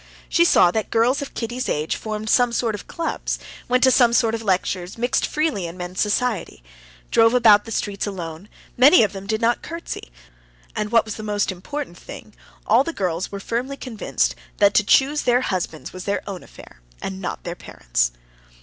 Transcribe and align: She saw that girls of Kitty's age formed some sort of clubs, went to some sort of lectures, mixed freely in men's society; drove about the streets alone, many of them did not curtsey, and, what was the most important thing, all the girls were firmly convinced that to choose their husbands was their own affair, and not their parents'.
She 0.27 0.45
saw 0.45 0.71
that 0.71 0.89
girls 0.89 1.21
of 1.21 1.35
Kitty's 1.35 1.69
age 1.69 1.95
formed 1.95 2.27
some 2.27 2.51
sort 2.51 2.73
of 2.73 2.87
clubs, 2.87 3.37
went 3.67 3.83
to 3.83 3.91
some 3.91 4.13
sort 4.13 4.33
of 4.33 4.41
lectures, 4.41 4.97
mixed 4.97 5.27
freely 5.27 5.67
in 5.67 5.77
men's 5.77 6.01
society; 6.01 6.63
drove 7.11 7.35
about 7.35 7.65
the 7.65 7.71
streets 7.71 8.07
alone, 8.07 8.49
many 8.77 9.03
of 9.03 9.13
them 9.13 9.27
did 9.27 9.41
not 9.41 9.61
curtsey, 9.61 10.11
and, 10.75 10.91
what 10.91 11.05
was 11.05 11.17
the 11.17 11.21
most 11.21 11.51
important 11.51 11.99
thing, 11.99 12.33
all 12.65 12.83
the 12.83 12.93
girls 12.93 13.31
were 13.31 13.39
firmly 13.39 13.77
convinced 13.77 14.33
that 14.57 14.73
to 14.73 14.83
choose 14.83 15.21
their 15.21 15.41
husbands 15.41 15.93
was 15.93 16.05
their 16.05 16.23
own 16.27 16.41
affair, 16.41 16.81
and 16.99 17.21
not 17.21 17.43
their 17.43 17.53
parents'. 17.55 18.11